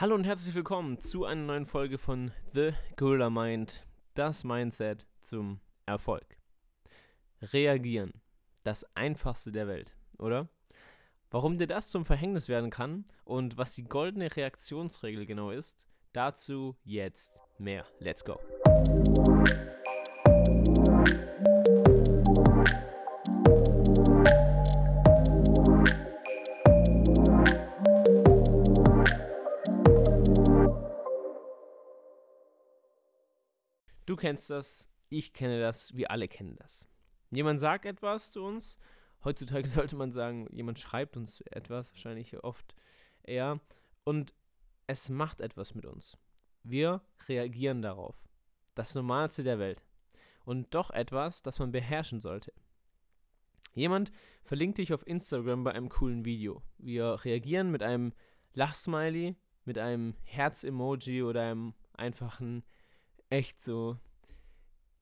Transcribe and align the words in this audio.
Hallo 0.00 0.14
und 0.14 0.24
herzlich 0.24 0.54
willkommen 0.54 0.98
zu 0.98 1.26
einer 1.26 1.42
neuen 1.42 1.66
Folge 1.66 1.98
von 1.98 2.30
The 2.54 2.70
Gorilla 2.96 3.28
Mind, 3.28 3.84
das 4.14 4.44
Mindset 4.44 5.04
zum 5.20 5.60
Erfolg. 5.84 6.38
Reagieren, 7.42 8.14
das 8.62 8.86
einfachste 8.96 9.52
der 9.52 9.68
Welt, 9.68 9.94
oder? 10.16 10.48
Warum 11.30 11.58
dir 11.58 11.66
das 11.66 11.90
zum 11.90 12.06
Verhängnis 12.06 12.48
werden 12.48 12.70
kann 12.70 13.04
und 13.26 13.58
was 13.58 13.74
die 13.74 13.84
goldene 13.84 14.34
Reaktionsregel 14.34 15.26
genau 15.26 15.50
ist, 15.50 15.84
dazu 16.14 16.76
jetzt 16.82 17.42
mehr. 17.58 17.84
Let's 17.98 18.24
go. 18.24 18.40
Kennst 34.20 34.50
das, 34.50 34.88
ich 35.08 35.32
kenne 35.32 35.60
das, 35.60 35.96
wir 35.96 36.10
alle 36.10 36.28
kennen 36.28 36.56
das. 36.56 36.86
Jemand 37.30 37.58
sagt 37.58 37.84
etwas 37.84 38.30
zu 38.32 38.44
uns, 38.44 38.78
heutzutage 39.24 39.66
sollte 39.68 39.96
man 39.96 40.12
sagen, 40.12 40.46
jemand 40.52 40.78
schreibt 40.78 41.16
uns 41.16 41.40
etwas, 41.42 41.90
wahrscheinlich 41.90 42.42
oft 42.44 42.74
eher, 43.22 43.60
und 44.04 44.34
es 44.86 45.08
macht 45.08 45.40
etwas 45.40 45.74
mit 45.74 45.86
uns. 45.86 46.16
Wir 46.62 47.02
reagieren 47.28 47.82
darauf. 47.82 48.16
Das 48.74 48.94
Normalste 48.94 49.42
der 49.42 49.58
Welt. 49.58 49.82
Und 50.44 50.74
doch 50.74 50.90
etwas, 50.90 51.42
das 51.42 51.58
man 51.58 51.70
beherrschen 51.70 52.20
sollte. 52.20 52.52
Jemand 53.74 54.10
verlinkt 54.42 54.78
dich 54.78 54.92
auf 54.92 55.06
Instagram 55.06 55.64
bei 55.64 55.72
einem 55.72 55.88
coolen 55.88 56.24
Video. 56.24 56.62
Wir 56.78 57.24
reagieren 57.24 57.70
mit 57.70 57.82
einem 57.82 58.12
Lachsmiley, 58.52 59.36
mit 59.64 59.78
einem 59.78 60.16
Herz-Emoji 60.24 61.22
oder 61.22 61.42
einem 61.42 61.74
einfachen 61.92 62.64
echt 63.28 63.62
so. 63.62 63.96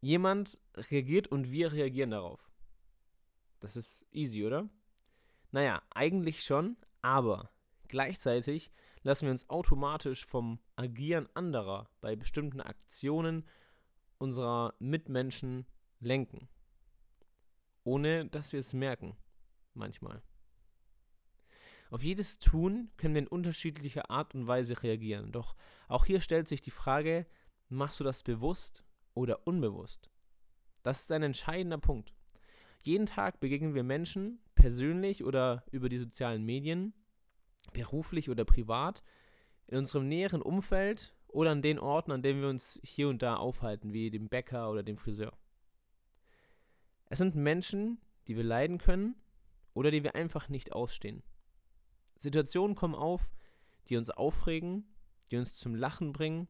Jemand 0.01 0.61
reagiert 0.75 1.29
und 1.29 1.51
wir 1.51 1.73
reagieren 1.73 2.11
darauf. 2.11 2.51
Das 3.61 3.77
ist 3.77 4.07
easy, 4.13 4.45
oder? 4.45 4.69
Naja, 5.51 5.83
eigentlich 5.91 6.45
schon, 6.45 6.77
aber 7.03 7.51
gleichzeitig 7.89 8.71
lassen 9.03 9.27
wir 9.27 9.31
uns 9.31 9.49
automatisch 9.51 10.25
vom 10.25 10.61
Agieren 10.77 11.29
anderer 11.35 11.91
bei 12.01 12.15
bestimmten 12.15 12.61
Aktionen 12.61 13.45
unserer 14.19 14.75
Mitmenschen 14.79 15.67
lenken. 16.01 16.49
Ohne 17.85 18.27
dass 18.27 18.53
wir 18.53 18.61
es 18.61 18.73
merken. 18.73 19.17
Manchmal. 19.75 20.23
Auf 21.91 22.03
jedes 22.03 22.39
Tun 22.39 22.91
können 22.97 23.15
wir 23.15 23.23
in 23.23 23.29
unterschiedlicher 23.29 24.11
Art 24.11 24.35
und 24.35 24.47
Weise 24.47 24.83
reagieren. 24.83 25.33
Doch 25.33 25.57
auch 25.89 26.05
hier 26.05 26.21
stellt 26.21 26.47
sich 26.47 26.61
die 26.61 26.71
Frage, 26.71 27.27
Machst 27.71 28.01
du 28.01 28.05
das 28.05 28.23
bewusst 28.23 28.83
oder 29.19 29.47
unbewusst? 29.47 30.11
Das 30.83 31.01
ist 31.01 31.13
ein 31.13 31.23
entscheidender 31.23 31.79
Punkt. 31.79 32.15
Jeden 32.83 33.07
Tag 33.07 33.41
begegnen 33.41 33.75
wir 33.75 33.83
Menschen, 33.83 34.39
persönlich 34.55 35.25
oder 35.25 35.65
über 35.73 35.89
die 35.89 35.99
sozialen 35.99 36.45
Medien, 36.45 36.95
beruflich 37.73 38.31
oder 38.31 38.45
privat, 38.45 39.03
in 39.67 39.79
unserem 39.79 40.09
näheren 40.09 40.41
Umfeld 40.41 41.15
oder 41.27 41.51
an 41.51 41.63
den 41.63 41.79
Orten, 41.79 42.13
an 42.13 42.23
denen 42.23 42.41
wir 42.41 42.49
uns 42.49 42.81
hier 42.83 43.09
und 43.09 43.21
da 43.21 43.37
aufhalten, 43.37 43.93
wie 43.93 44.11
dem 44.11 44.29
Bäcker 44.29 44.71
oder 44.71 44.83
dem 44.83 44.97
Friseur. 44.97 45.37
Es 47.07 47.19
sind 47.19 47.35
Menschen, 47.35 48.01
die 48.29 48.37
wir 48.37 48.45
leiden 48.45 48.79
können 48.79 49.17
oder 49.75 49.91
die 49.91 50.05
wir 50.05 50.15
einfach 50.15 50.49
nicht 50.49 50.73
ausstehen. 50.73 51.23
Situationen 52.17 52.77
kommen 52.77 52.95
auf, 52.95 53.33
die 53.89 53.97
uns 53.97 54.11
aufregen, 54.11 54.87
die 55.31 55.37
uns 55.37 55.57
zum 55.57 55.75
Lachen 55.75 56.13
bringen 56.13 56.49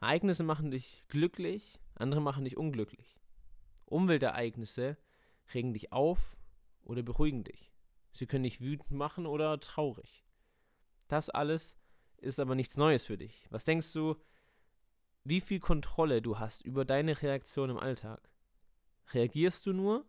Ereignisse 0.00 0.44
machen 0.44 0.70
dich 0.70 1.04
glücklich, 1.08 1.80
andere 1.94 2.20
machen 2.20 2.44
dich 2.44 2.56
unglücklich. 2.56 3.18
Umweltereignisse 3.86 4.96
regen 5.54 5.72
dich 5.72 5.92
auf 5.92 6.36
oder 6.82 7.02
beruhigen 7.02 7.44
dich. 7.44 7.72
Sie 8.12 8.26
können 8.26 8.44
dich 8.44 8.60
wütend 8.60 8.92
machen 8.92 9.26
oder 9.26 9.58
traurig. 9.60 10.24
Das 11.08 11.30
alles 11.30 11.74
ist 12.18 12.40
aber 12.40 12.54
nichts 12.54 12.76
Neues 12.76 13.06
für 13.06 13.16
dich. 13.16 13.46
Was 13.50 13.64
denkst 13.64 13.92
du, 13.92 14.16
wie 15.24 15.40
viel 15.40 15.60
Kontrolle 15.60 16.22
du 16.22 16.38
hast 16.38 16.62
über 16.62 16.84
deine 16.84 17.20
Reaktion 17.20 17.70
im 17.70 17.78
Alltag? 17.78 18.30
Reagierst 19.12 19.66
du 19.66 19.72
nur 19.72 20.04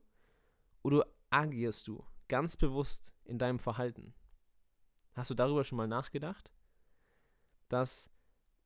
oder 0.82 1.06
agierst 1.30 1.88
du 1.88 2.06
ganz 2.28 2.58
bewusst 2.58 3.14
in 3.26 3.38
deinem 3.38 3.60
Verhalten? 3.60 4.14
Hast 5.14 5.30
du 5.30 5.36
darüber 5.36 5.64
schon 5.64 5.78
mal 5.78 5.88
nachgedacht? 5.88 6.52
Dass 7.68 8.10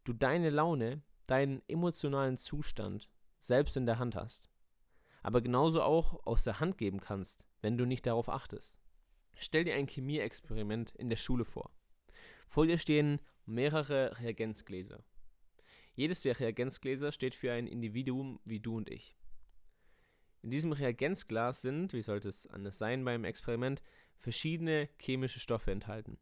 du 0.04 0.14
deine 0.14 0.50
Laune 0.50 1.02
deinen 1.28 1.62
emotionalen 1.68 2.38
Zustand 2.38 3.10
selbst 3.40 3.78
in 3.78 3.86
der 3.86 4.00
Hand 4.00 4.16
hast, 4.16 4.50
aber 5.22 5.42
genauso 5.42 5.82
auch 5.82 6.26
aus 6.26 6.44
der 6.44 6.60
Hand 6.60 6.78
geben 6.78 7.00
kannst, 7.00 7.48
wenn 7.62 7.78
du 7.78 7.86
nicht 7.86 8.06
darauf 8.06 8.30
achtest. 8.30 8.78
Stell 9.36 9.64
dir 9.64 9.76
ein 9.76 9.88
Chemieexperiment 9.88 10.92
in 10.96 11.10
der 11.10 11.18
Schule 11.18 11.46
vor. 11.46 11.72
Vor 12.48 12.68
dir 12.68 12.78
stehen 12.78 13.20
mehrere 13.46 14.20
Reagenzgläser. 14.20 15.04
Jedes 15.96 16.22
der 16.22 16.40
Reagenzgläser 16.40 17.12
steht 17.12 17.36
für 17.36 17.52
ein 17.52 17.68
Individuum 17.68 18.40
wie 18.46 18.60
du 18.60 18.78
und 18.78 18.90
ich. 18.90 19.16
In 20.42 20.52
diesem 20.52 20.72
Reagenzglas 20.72 21.62
sind, 21.62 21.94
wie 21.94 22.02
sollte 22.02 22.30
es 22.30 22.48
anders 22.48 22.78
sein 22.78 23.06
beim 23.06 23.24
Experiment, 23.24 23.82
verschiedene 24.18 24.90
chemische 25.00 25.40
Stoffe 25.40 25.72
enthalten. 25.72 26.18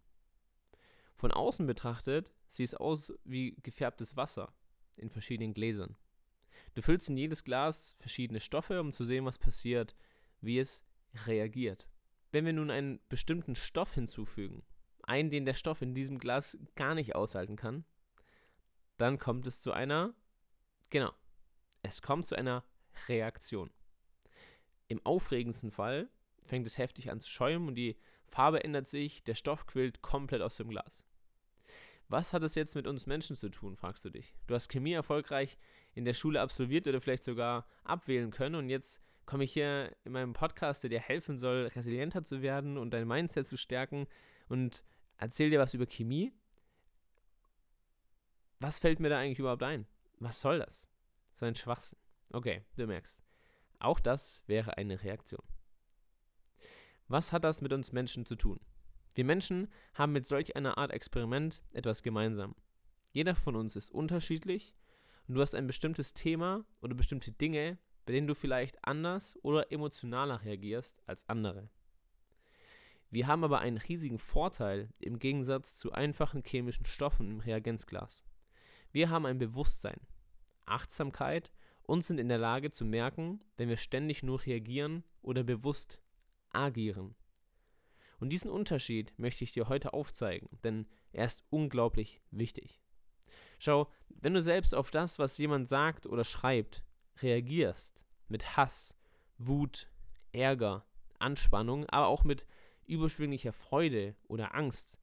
Von 1.16 1.32
außen 1.32 1.66
betrachtet 1.66 2.32
sieht 2.48 2.68
es 2.68 2.76
aus 2.76 3.14
wie 3.24 3.56
gefärbtes 3.64 4.18
Wasser, 4.18 4.54
in 4.98 5.10
verschiedenen 5.10 5.54
Gläsern. 5.54 5.96
Du 6.74 6.82
füllst 6.82 7.10
in 7.10 7.18
jedes 7.18 7.44
Glas 7.44 7.96
verschiedene 8.00 8.40
Stoffe, 8.40 8.80
um 8.80 8.92
zu 8.92 9.04
sehen, 9.04 9.26
was 9.26 9.38
passiert, 9.38 9.96
wie 10.40 10.60
es 10.60 10.84
reagiert. 11.26 11.90
Wenn 12.32 12.46
wir 12.46 12.54
nun 12.54 12.72
einen 12.72 13.00
bestimmten 13.10 13.56
Stoff 13.56 13.94
hinzufügen, 13.94 14.64
einen, 15.04 15.30
den 15.30 15.46
der 15.46 15.54
Stoff 15.54 15.82
in 15.82 15.94
diesem 15.94 16.18
Glas 16.18 16.58
gar 16.76 16.96
nicht 16.96 17.16
aushalten 17.16 17.56
kann, 17.56 17.84
dann 18.98 19.18
kommt 19.18 19.48
es 19.48 19.62
zu 19.62 19.74
einer, 19.74 20.14
genau, 20.90 21.12
es 21.82 22.02
kommt 22.02 22.26
zu 22.26 22.36
einer 22.36 22.64
Reaktion. 23.08 23.72
Im 24.88 25.06
aufregendsten 25.06 25.72
Fall 25.72 26.10
fängt 26.46 26.68
es 26.68 26.78
heftig 26.78 27.12
an 27.12 27.20
zu 27.20 27.30
schäumen 27.30 27.68
und 27.68 27.76
die 27.76 27.98
Farbe 28.28 28.64
ändert 28.64 28.88
sich, 28.88 29.24
der 29.24 29.36
Stoff 29.36 29.66
quillt 29.66 30.02
komplett 30.02 30.42
aus 30.42 30.58
dem 30.58 30.70
Glas. 30.70 31.04
Was 32.12 32.34
hat 32.34 32.44
es 32.44 32.56
jetzt 32.56 32.76
mit 32.76 32.88
uns 32.88 33.08
Menschen 33.08 33.38
zu 33.38 33.48
tun, 33.48 33.78
fragst 33.78 34.04
du 34.04 34.10
dich. 34.10 34.34
Du 34.46 34.54
hast 34.54 34.68
Chemie 34.68 34.92
erfolgreich 34.92 35.58
in 35.94 36.04
der 36.04 36.14
Schule 36.14 36.42
absolviert 36.42 36.86
oder 36.86 37.00
vielleicht 37.00 37.24
sogar 37.24 37.66
abwählen 37.86 38.32
können 38.32 38.56
und 38.56 38.68
jetzt 38.68 39.00
komme 39.26 39.46
ich 39.46 39.54
hier 39.54 39.96
in 40.04 40.12
meinem 40.12 40.34
Podcast, 40.34 40.84
der 40.84 40.90
dir 40.90 41.00
helfen 41.00 41.38
soll, 41.38 41.68
resilienter 41.68 42.26
zu 42.26 42.42
werden 42.42 42.78
und 42.78 42.92
dein 42.92 43.08
Mindset 43.08 43.48
zu 43.48 43.58
stärken 43.58 44.08
und 44.50 44.84
erzähl 45.20 45.52
dir 45.52 45.60
was 45.60 45.74
über 45.74 45.86
Chemie. 45.86 46.34
Was 48.60 48.80
fällt 48.80 49.00
mir 49.00 49.08
da 49.08 49.18
eigentlich 49.18 49.40
überhaupt 49.40 49.64
ein? 49.64 49.88
Was 50.20 50.42
soll 50.42 50.60
das? 50.60 50.90
So 51.32 51.46
ein 51.46 51.56
Schwachsinn. 51.56 51.98
Okay, 52.34 52.62
du 52.76 52.88
merkst. 52.88 53.24
Auch 53.80 54.02
das 54.02 54.42
wäre 54.48 54.76
eine 54.76 55.02
Reaktion. 55.02 55.46
Was 57.08 57.32
hat 57.32 57.46
das 57.46 57.62
mit 57.62 57.72
uns 57.72 57.94
Menschen 57.94 58.26
zu 58.26 58.36
tun? 58.36 58.60
Wir 59.14 59.26
Menschen 59.26 59.68
haben 59.94 60.14
mit 60.14 60.26
solch 60.26 60.56
einer 60.56 60.78
Art 60.78 60.92
Experiment 60.92 61.62
etwas 61.74 62.02
gemeinsam. 62.02 62.56
Jeder 63.12 63.36
von 63.36 63.56
uns 63.56 63.76
ist 63.76 63.92
unterschiedlich 63.92 64.74
und 65.28 65.36
du 65.36 65.42
hast 65.42 65.54
ein 65.54 65.68
bestimmtes 65.68 66.14
Thema 66.14 66.66
oder 66.82 66.96
bestimmte 66.96 67.32
Dinge, 67.32 67.78
bei 68.06 68.14
denen 68.14 68.28
du 68.28 68.36
vielleicht 68.36 68.84
anders 68.86 69.38
oder 69.44 69.72
emotionaler 69.72 70.44
reagierst 70.44 71.02
als 71.08 71.28
andere. 71.28 71.70
Wir 73.10 73.28
haben 73.28 73.44
aber 73.44 73.60
einen 73.60 73.78
riesigen 73.78 74.20
Vorteil 74.20 74.90
im 75.00 75.20
Gegensatz 75.20 75.78
zu 75.78 75.92
einfachen 75.92 76.44
chemischen 76.46 76.86
Stoffen 76.86 77.30
im 77.30 77.40
Reagenzglas. 77.42 78.24
Wir 78.94 79.10
haben 79.10 79.26
ein 79.26 79.38
Bewusstsein, 79.38 80.00
Achtsamkeit 80.66 81.52
und 81.84 82.04
sind 82.04 82.20
in 82.20 82.30
der 82.30 82.38
Lage 82.38 82.72
zu 82.72 82.86
merken, 82.86 83.44
wenn 83.58 83.68
wir 83.68 83.76
ständig 83.76 84.24
nur 84.24 84.46
reagieren 84.46 85.04
oder 85.22 85.44
bewusst 85.44 86.00
agieren. 86.52 87.16
Und 88.22 88.30
diesen 88.30 88.52
Unterschied 88.52 89.18
möchte 89.18 89.44
ich 89.44 89.52
dir 89.52 89.68
heute 89.68 89.94
aufzeigen, 89.94 90.48
denn 90.64 90.86
er 91.12 91.26
ist 91.26 91.44
unglaublich 91.50 92.22
wichtig. 92.30 92.80
Schau, 93.58 93.92
wenn 94.10 94.36
du 94.36 94.44
selbst 94.44 94.76
auf 94.76 94.92
das, 94.92 95.18
was 95.18 95.40
jemand 95.40 95.68
sagt 95.68 96.06
oder 96.06 96.24
schreibt, 96.24 96.84
reagierst, 97.24 98.00
mit 98.28 98.56
Hass, 98.56 98.96
Wut, 99.40 99.90
Ärger, 100.34 100.86
Anspannung, 101.18 101.90
aber 101.90 102.08
auch 102.08 102.24
mit 102.24 102.46
überschwinglicher 102.86 103.54
Freude 103.54 104.16
oder 104.28 104.54
Angst, 104.54 105.00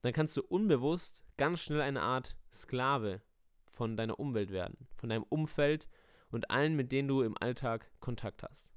dann 0.00 0.14
kannst 0.14 0.34
du 0.38 0.42
unbewusst 0.42 1.24
ganz 1.36 1.60
schnell 1.60 1.82
eine 1.82 2.00
Art 2.00 2.38
Sklave 2.50 3.20
von 3.66 3.98
deiner 3.98 4.18
Umwelt 4.18 4.50
werden, 4.50 4.88
von 4.96 5.10
deinem 5.10 5.24
Umfeld 5.24 5.88
und 6.30 6.50
allen, 6.50 6.74
mit 6.74 6.90
denen 6.90 7.08
du 7.08 7.20
im 7.20 7.36
Alltag 7.36 7.90
Kontakt 8.00 8.42
hast. 8.42 8.71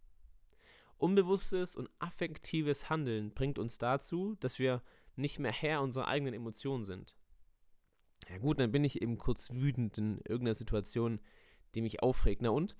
Unbewusstes 0.98 1.76
und 1.76 1.90
affektives 2.00 2.90
Handeln 2.90 3.34
bringt 3.34 3.60
uns 3.60 3.78
dazu, 3.78 4.36
dass 4.40 4.60
wir 4.60 4.82
nicht 5.16 5.40
mehr 5.40 5.52
Herr 5.52 5.82
unserer 5.82 6.08
eigenen 6.08 6.34
Emotionen 6.34 6.84
sind. 6.84 7.16
gut, 8.42 8.60
dann 8.60 8.72
bin 8.72 8.84
ich 8.84 9.02
eben 9.02 9.18
kurz 9.18 9.52
wütend 9.52 9.98
in 9.98 10.18
irgendeiner 10.20 10.56
Situation, 10.56 11.20
die 11.74 11.82
mich 11.82 12.02
aufregt. 12.02 12.42
Na 12.42 12.50
und? 12.50 12.76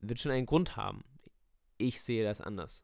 Wird 0.00 0.20
schon 0.20 0.32
einen 0.32 0.46
Grund 0.46 0.76
haben. 0.76 1.04
Ich 1.76 2.00
sehe 2.00 2.24
das 2.24 2.40
anders. 2.40 2.82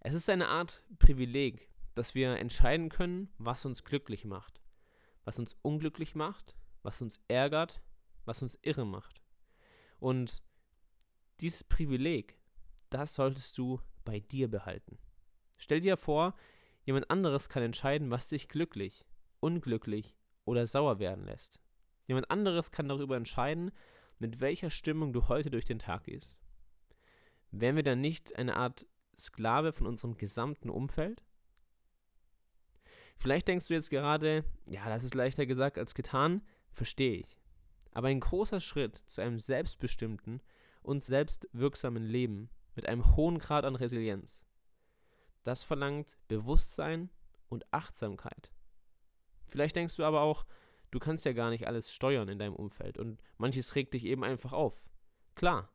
Es 0.00 0.14
ist 0.14 0.28
eine 0.28 0.48
Art 0.48 0.82
Privileg, 0.98 1.68
dass 1.94 2.14
wir 2.14 2.36
entscheiden 2.36 2.88
können, 2.88 3.32
was 3.38 3.64
uns 3.64 3.84
glücklich 3.84 4.24
macht, 4.24 4.60
was 5.24 5.38
uns 5.38 5.56
unglücklich 5.62 6.14
macht, 6.14 6.56
was 6.82 7.00
uns 7.00 7.20
ärgert, 7.28 7.82
was 8.24 8.42
uns 8.42 8.58
irre 8.62 8.84
macht. 8.84 9.22
Und 9.98 10.42
dieses 11.40 11.64
Privileg, 11.64 12.38
das 12.94 13.14
solltest 13.14 13.58
du 13.58 13.80
bei 14.04 14.20
dir 14.20 14.48
behalten. 14.48 14.98
Stell 15.58 15.80
dir 15.80 15.96
vor, 15.96 16.34
jemand 16.84 17.10
anderes 17.10 17.48
kann 17.48 17.62
entscheiden, 17.62 18.10
was 18.10 18.28
dich 18.28 18.48
glücklich, 18.48 19.04
unglücklich 19.40 20.14
oder 20.44 20.66
sauer 20.66 20.98
werden 20.98 21.24
lässt. 21.24 21.60
Jemand 22.06 22.30
anderes 22.30 22.70
kann 22.70 22.88
darüber 22.88 23.16
entscheiden, 23.16 23.72
mit 24.18 24.40
welcher 24.40 24.70
Stimmung 24.70 25.12
du 25.12 25.28
heute 25.28 25.50
durch 25.50 25.64
den 25.64 25.78
Tag 25.78 26.04
gehst. 26.04 26.36
Wären 27.50 27.76
wir 27.76 27.82
dann 27.82 28.00
nicht 28.00 28.36
eine 28.36 28.56
Art 28.56 28.86
Sklave 29.18 29.72
von 29.72 29.86
unserem 29.86 30.16
gesamten 30.16 30.70
Umfeld? 30.70 31.22
Vielleicht 33.16 33.48
denkst 33.48 33.68
du 33.68 33.74
jetzt 33.74 33.90
gerade, 33.90 34.44
ja, 34.66 34.88
das 34.88 35.04
ist 35.04 35.14
leichter 35.14 35.46
gesagt 35.46 35.78
als 35.78 35.94
getan, 35.94 36.42
verstehe 36.72 37.18
ich. 37.18 37.36
Aber 37.92 38.08
ein 38.08 38.20
großer 38.20 38.60
Schritt 38.60 39.02
zu 39.06 39.20
einem 39.20 39.38
selbstbestimmten 39.38 40.42
und 40.82 41.02
selbstwirksamen 41.02 42.02
Leben 42.02 42.50
mit 42.74 42.86
einem 42.86 43.16
hohen 43.16 43.38
Grad 43.38 43.64
an 43.64 43.76
Resilienz, 43.76 44.44
das 45.44 45.62
verlangt 45.62 46.16
Bewusstsein 46.28 47.10
und 47.48 47.72
Achtsamkeit. 47.72 48.50
Vielleicht 49.46 49.76
denkst 49.76 49.96
du 49.96 50.04
aber 50.04 50.22
auch, 50.22 50.46
du 50.90 50.98
kannst 50.98 51.24
ja 51.24 51.32
gar 51.32 51.50
nicht 51.50 51.66
alles 51.66 51.92
steuern 51.92 52.28
in 52.28 52.38
deinem 52.38 52.56
Umfeld 52.56 52.98
und 52.98 53.22
manches 53.36 53.74
regt 53.74 53.94
dich 53.94 54.04
eben 54.04 54.24
einfach 54.24 54.52
auf. 54.52 54.88
Klar, 55.34 55.70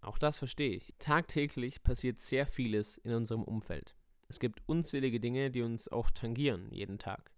auch 0.00 0.18
das 0.18 0.38
verstehe 0.38 0.74
ich. 0.74 0.94
Tagtäglich 0.98 1.82
passiert 1.82 2.20
sehr 2.20 2.46
vieles 2.46 2.96
in 2.98 3.12
unserem 3.12 3.42
Umfeld. 3.42 3.96
Es 4.28 4.40
gibt 4.40 4.62
unzählige 4.66 5.20
Dinge, 5.20 5.50
die 5.50 5.62
uns 5.62 5.88
auch 5.88 6.10
tangieren 6.10 6.70
jeden 6.72 6.98
Tag. 6.98 7.32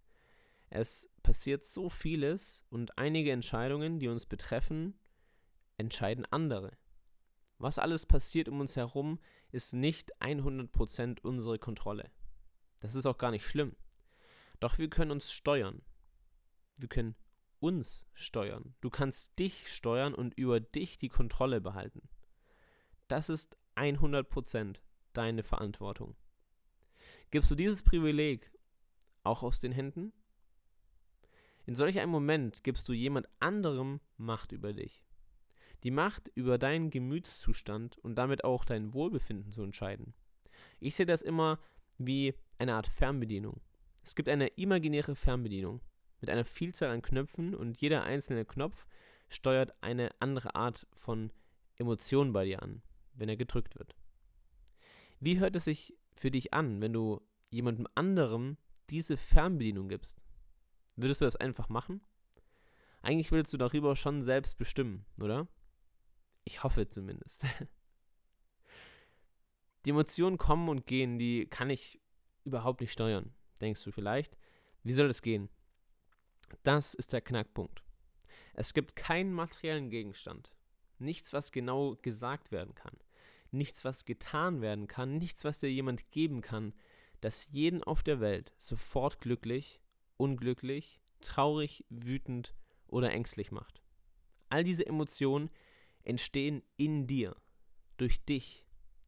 Es 0.71 1.09
passiert 1.23 1.65
so 1.65 1.89
vieles 1.89 2.63
und 2.71 2.99
einige 2.99 3.33
Entscheidungen, 3.33 3.99
die 3.99 4.09
uns 4.09 4.27
betreffen, 4.27 4.99
entscheiden 5.77 6.27
andere. 6.31 6.73
Was 7.59 7.79
alles 7.79 8.07
passiert 8.07 8.49
um 8.49 8.61
uns 8.61 8.77
herum, 8.77 9.19
ist 9.51 9.73
nicht 9.75 10.17
100% 10.21 11.21
unsere 11.23 11.59
Kontrolle. 11.59 12.11
Das 12.81 12.95
ist 12.95 13.07
auch 13.07 13.19
gar 13.19 13.33
nicht 13.33 13.45
schlimm. 13.45 13.75
Doch 14.61 14.79
wir 14.79 14.89
können 14.89 15.11
uns 15.11 15.33
steuern. 15.33 15.83
Wir 16.77 16.89
können 16.89 17.17
uns 17.61 18.07
steuern. 18.15 18.75
Du 18.81 18.91
kannst 18.91 19.37
dich 19.39 19.73
steuern 19.73 20.15
und 20.15 20.35
über 20.35 20.61
dich 20.61 20.99
die 20.99 21.09
Kontrolle 21.09 21.61
behalten. 21.61 22.09
Das 23.09 23.29
ist 23.29 23.57
100% 23.75 24.81
deine 25.13 25.43
Verantwortung. 25.43 26.17
Gibst 27.31 27.51
du 27.51 27.55
dieses 27.55 27.83
Privileg 27.83 28.53
auch 29.25 29.43
aus 29.43 29.61
den 29.61 29.73
Händen? 29.73 30.13
In 31.67 31.75
solch 31.75 31.99
einem 31.99 32.13
Moment 32.13 32.63
gibst 32.65 32.89
du 32.89 32.93
jemand 32.93 33.29
anderem 33.41 34.01
Macht 34.17 34.53
über 34.53 34.73
dich. 34.73 35.08
Die 35.85 35.91
Macht 35.91 36.31
über 36.35 36.59
deinen 36.59 36.91
Gemütszustand 36.91 37.99
und 37.99 38.17
damit 38.17 38.45
auch 38.45 38.65
dein 38.65 38.93
Wohlbefinden 38.95 39.53
zu 39.53 39.63
entscheiden. 39.63 40.15
Ich 40.81 40.95
sehe 40.95 41.07
das 41.07 41.23
immer 41.23 41.59
wie 41.99 42.35
eine 42.59 42.75
Art 42.75 42.87
Fernbedienung. 42.87 43.61
Es 44.03 44.15
gibt 44.15 44.29
eine 44.29 44.49
imaginäre 44.49 45.15
Fernbedienung 45.15 45.81
mit 46.21 46.31
einer 46.31 46.45
Vielzahl 46.45 46.91
an 46.91 47.03
Knöpfen 47.03 47.55
und 47.55 47.81
jeder 47.81 48.03
einzelne 48.03 48.45
Knopf 48.45 48.87
steuert 49.29 49.75
eine 49.83 50.11
andere 50.21 50.55
Art 50.55 50.87
von 50.95 51.33
Emotion 51.77 52.33
bei 52.33 52.45
dir 52.45 52.63
an, 52.63 52.83
wenn 53.15 53.29
er 53.29 53.37
gedrückt 53.37 53.79
wird. 53.79 53.95
Wie 55.21 55.39
hört 55.39 55.57
es 55.57 55.65
sich 55.65 55.97
für 56.15 56.31
dich 56.31 56.55
an, 56.55 56.81
wenn 56.81 56.93
du 56.93 57.21
jemandem 57.51 57.87
anderem 57.95 58.57
diese 58.91 59.17
Fernbedienung 59.17 59.89
gibst? 59.89 60.25
Würdest 60.97 61.21
du 61.21 61.25
das 61.25 61.37
einfach 61.37 61.69
machen? 61.69 62.01
Eigentlich 63.03 63.31
willst 63.31 63.53
du 63.53 63.57
darüber 63.57 63.95
schon 63.95 64.23
selbst 64.23 64.59
bestimmen, 64.59 65.05
oder? 65.21 65.47
Ich 66.49 66.63
hoffe 66.63 66.89
zumindest. 66.89 67.45
Die 69.85 69.91
Emotionen 69.91 70.39
kommen 70.39 70.69
und 70.69 70.87
gehen, 70.87 71.19
die 71.19 71.47
kann 71.47 71.69
ich 71.71 72.01
überhaupt 72.45 72.81
nicht 72.81 72.93
steuern 72.93 73.35
denkst 73.61 73.83
du 73.85 73.91
vielleicht. 73.91 74.37
Wie 74.83 74.93
soll 74.93 75.09
das 75.09 75.23
gehen? 75.23 75.49
Das 76.63 76.95
ist 76.95 77.13
der 77.13 77.21
Knackpunkt. 77.21 77.83
Es 78.55 78.75
gibt 78.75 78.97
keinen 78.97 79.33
materiellen 79.33 79.91
Gegenstand, 79.91 80.53
nichts, 80.99 81.33
was 81.33 81.53
genau 81.53 81.97
gesagt 82.03 82.51
werden 82.51 82.75
kann, 82.75 82.97
nichts, 83.51 83.85
was 83.85 84.05
getan 84.05 84.61
werden 84.61 84.89
kann, 84.89 85.19
nichts, 85.19 85.45
was 85.45 85.61
dir 85.61 85.71
jemand 85.71 86.11
geben 86.11 86.41
kann, 86.41 86.73
das 87.21 87.51
jeden 87.51 87.85
auf 87.85 88.03
der 88.03 88.21
Welt 88.21 88.53
sofort 88.59 89.21
glücklich, 89.21 89.81
unglücklich, 90.17 91.01
traurig, 91.21 91.85
wütend 91.89 92.55
oder 92.87 93.13
ängstlich 93.13 93.53
macht. 93.53 93.83
All 94.49 94.65
diese 94.65 94.87
Emotionen 94.87 95.51
entstehen 96.09 96.63
in 96.77 97.07
dir, 97.07 97.37
durch 97.97 98.25
dich, 98.25 98.65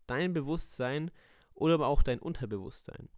dein 0.06 0.32
Bewusstsein 0.32 1.10
oder 1.54 1.74
aber 1.74 1.86
auch 1.88 2.02
dein 2.02 2.18
Unterbewusstsein. 2.18 3.08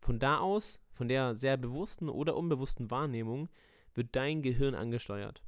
Von 0.00 0.18
da 0.18 0.38
aus, 0.38 0.80
von 0.90 1.08
der 1.08 1.34
sehr 1.34 1.56
bewussten 1.56 2.08
oder 2.08 2.36
unbewussten 2.36 2.90
Wahrnehmung, 2.90 3.48
wird 3.94 4.14
dein 4.14 4.42
Gehirn 4.42 4.74
angesteuert. 4.74 5.42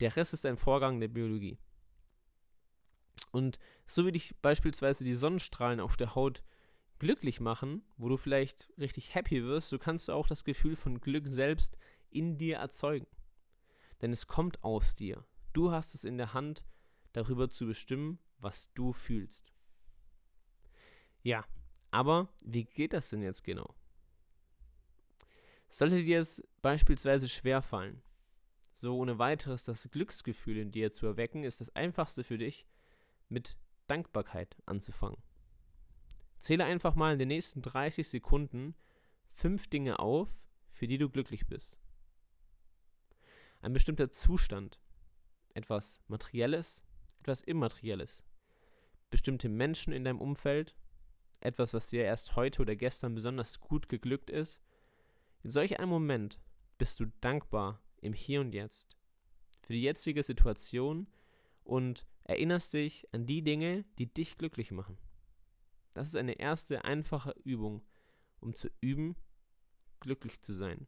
Der 0.00 0.16
Rest 0.16 0.34
ist 0.34 0.46
ein 0.46 0.56
Vorgang 0.56 1.00
der 1.00 1.08
Biologie. 1.08 1.58
Und 3.30 3.58
so 3.86 4.06
wie 4.06 4.12
dich 4.12 4.34
beispielsweise 4.40 5.04
die 5.04 5.14
Sonnenstrahlen 5.16 5.80
auf 5.80 5.96
der 5.96 6.14
Haut 6.14 6.42
glücklich 6.98 7.40
machen, 7.40 7.82
wo 7.96 8.08
du 8.08 8.16
vielleicht 8.16 8.72
richtig 8.78 9.14
happy 9.14 9.42
wirst, 9.42 9.68
so 9.68 9.78
kannst 9.78 10.08
du 10.08 10.12
auch 10.12 10.26
das 10.26 10.44
Gefühl 10.44 10.76
von 10.76 11.00
Glück 11.00 11.26
selbst 11.26 11.76
in 12.10 12.38
dir 12.38 12.58
erzeugen. 12.58 13.06
Denn 14.00 14.12
es 14.12 14.26
kommt 14.26 14.62
aus 14.62 14.94
dir. 14.94 15.24
Du 15.54 15.70
hast 15.70 15.94
es 15.94 16.02
in 16.04 16.18
der 16.18 16.34
Hand, 16.34 16.64
darüber 17.12 17.48
zu 17.48 17.64
bestimmen, 17.64 18.18
was 18.38 18.72
du 18.74 18.92
fühlst. 18.92 19.54
Ja, 21.22 21.44
aber 21.92 22.28
wie 22.40 22.64
geht 22.64 22.92
das 22.92 23.08
denn 23.08 23.22
jetzt 23.22 23.44
genau? 23.44 23.72
Sollte 25.70 26.02
dir 26.02 26.18
es 26.18 26.42
beispielsweise 26.60 27.28
schwerfallen, 27.28 28.02
so 28.72 28.98
ohne 28.98 29.20
weiteres 29.20 29.64
das 29.64 29.88
Glücksgefühl 29.90 30.58
in 30.58 30.72
dir 30.72 30.90
zu 30.90 31.06
erwecken, 31.06 31.44
ist 31.44 31.60
das 31.60 31.74
einfachste 31.76 32.24
für 32.24 32.36
dich, 32.36 32.66
mit 33.28 33.56
Dankbarkeit 33.86 34.56
anzufangen. 34.66 35.22
Zähle 36.40 36.64
einfach 36.64 36.96
mal 36.96 37.12
in 37.12 37.18
den 37.20 37.28
nächsten 37.28 37.62
30 37.62 38.08
Sekunden 38.08 38.74
fünf 39.28 39.68
Dinge 39.68 40.00
auf, 40.00 40.42
für 40.68 40.88
die 40.88 40.98
du 40.98 41.08
glücklich 41.08 41.46
bist. 41.46 41.78
Ein 43.60 43.72
bestimmter 43.72 44.10
Zustand, 44.10 44.80
etwas 45.54 46.00
Materielles, 46.08 46.84
etwas 47.20 47.40
Immaterielles, 47.40 48.24
bestimmte 49.10 49.48
Menschen 49.48 49.92
in 49.92 50.04
deinem 50.04 50.20
Umfeld 50.20 50.76
etwas, 51.40 51.74
was 51.74 51.88
dir 51.88 52.04
erst 52.04 52.36
heute 52.36 52.62
oder 52.62 52.74
gestern 52.74 53.14
besonders 53.14 53.60
gut 53.60 53.88
geglückt 53.88 54.30
ist, 54.30 54.60
in 55.42 55.50
solch 55.50 55.78
einem 55.78 55.90
Moment 55.90 56.40
bist 56.78 56.98
du 57.00 57.06
dankbar 57.20 57.80
im 58.00 58.12
Hier 58.12 58.40
und 58.40 58.52
Jetzt 58.52 58.96
für 59.62 59.72
die 59.72 59.82
jetzige 59.82 60.22
Situation 60.22 61.06
und 61.62 62.06
erinnerst 62.24 62.72
dich 62.72 63.06
an 63.12 63.26
die 63.26 63.42
Dinge, 63.42 63.84
die 63.98 64.12
dich 64.12 64.36
glücklich 64.36 64.70
machen. 64.70 64.98
Das 65.92 66.08
ist 66.08 66.16
eine 66.16 66.38
erste 66.38 66.84
einfache 66.84 67.34
Übung, 67.44 67.82
um 68.40 68.54
zu 68.54 68.68
üben, 68.80 69.16
glücklich 70.00 70.40
zu 70.40 70.52
sein 70.52 70.86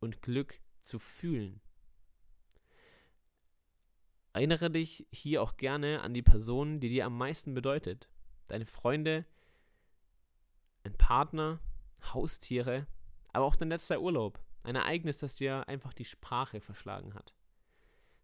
und 0.00 0.22
Glück 0.22 0.60
zu 0.80 0.98
fühlen. 0.98 1.60
Erinnere 4.34 4.68
dich 4.68 5.06
hier 5.12 5.42
auch 5.42 5.56
gerne 5.56 6.02
an 6.02 6.12
die 6.12 6.22
Person, 6.22 6.80
die 6.80 6.88
dir 6.88 7.06
am 7.06 7.16
meisten 7.16 7.54
bedeutet. 7.54 8.08
Deine 8.48 8.66
Freunde, 8.66 9.24
ein 10.82 10.96
Partner, 10.98 11.60
Haustiere, 12.12 12.88
aber 13.32 13.44
auch 13.44 13.54
dein 13.54 13.68
letzter 13.68 14.00
Urlaub. 14.00 14.42
Ein 14.64 14.74
Ereignis, 14.74 15.18
das 15.18 15.36
dir 15.36 15.68
einfach 15.68 15.92
die 15.92 16.04
Sprache 16.04 16.60
verschlagen 16.60 17.14
hat. 17.14 17.32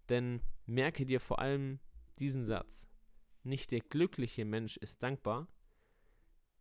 Denn 0.09 0.43
merke 0.67 1.07
dir 1.07 1.21
vor 1.21 1.39
allem 1.39 1.79
diesen 2.19 2.43
Satz. 2.43 2.89
Nicht 3.45 3.71
der 3.71 3.81
glückliche 3.81 4.45
Mensch 4.45 4.79
ist 4.79 5.05
dankbar, 5.05 5.47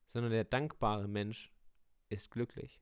sondern 0.05 0.31
der 0.31 0.43
dankbare 0.43 1.07
Mensch 1.07 1.51
ist 2.09 2.29
glücklich. 2.29 2.79